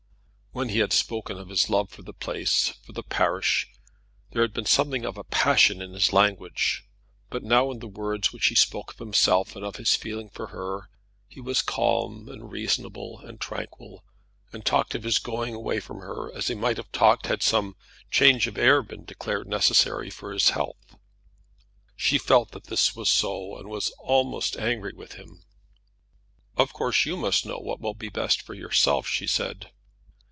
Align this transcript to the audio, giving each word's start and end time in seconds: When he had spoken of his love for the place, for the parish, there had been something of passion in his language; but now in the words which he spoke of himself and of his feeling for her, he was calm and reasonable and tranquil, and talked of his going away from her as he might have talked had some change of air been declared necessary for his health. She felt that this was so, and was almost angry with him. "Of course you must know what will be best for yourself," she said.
When 0.53 0.67
he 0.67 0.79
had 0.79 0.91
spoken 0.91 1.37
of 1.39 1.47
his 1.47 1.69
love 1.69 1.89
for 1.91 2.01
the 2.01 2.11
place, 2.11 2.73
for 2.83 2.91
the 2.91 3.03
parish, 3.03 3.69
there 4.33 4.41
had 4.41 4.51
been 4.53 4.65
something 4.65 5.05
of 5.05 5.17
passion 5.29 5.81
in 5.81 5.93
his 5.93 6.11
language; 6.11 6.83
but 7.29 7.41
now 7.41 7.71
in 7.71 7.79
the 7.79 7.87
words 7.87 8.33
which 8.33 8.47
he 8.47 8.55
spoke 8.55 8.91
of 8.91 8.97
himself 8.97 9.55
and 9.55 9.63
of 9.63 9.77
his 9.77 9.95
feeling 9.95 10.27
for 10.29 10.47
her, 10.47 10.89
he 11.29 11.39
was 11.39 11.61
calm 11.61 12.27
and 12.27 12.51
reasonable 12.51 13.21
and 13.21 13.39
tranquil, 13.39 14.03
and 14.51 14.65
talked 14.65 14.93
of 14.93 15.03
his 15.03 15.19
going 15.19 15.53
away 15.55 15.79
from 15.79 15.99
her 16.01 16.29
as 16.35 16.49
he 16.49 16.53
might 16.55 16.75
have 16.75 16.91
talked 16.91 17.27
had 17.27 17.41
some 17.41 17.77
change 18.09 18.45
of 18.45 18.57
air 18.57 18.81
been 18.83 19.05
declared 19.05 19.47
necessary 19.47 20.09
for 20.09 20.33
his 20.33 20.49
health. 20.49 20.97
She 21.95 22.17
felt 22.17 22.51
that 22.51 22.65
this 22.65 22.93
was 22.93 23.09
so, 23.09 23.57
and 23.57 23.69
was 23.69 23.91
almost 24.01 24.57
angry 24.57 24.91
with 24.91 25.13
him. 25.13 25.43
"Of 26.57 26.73
course 26.73 27.05
you 27.05 27.15
must 27.15 27.45
know 27.45 27.57
what 27.59 27.79
will 27.79 27.93
be 27.93 28.09
best 28.09 28.41
for 28.41 28.53
yourself," 28.53 29.07
she 29.07 29.27
said. 29.27 29.71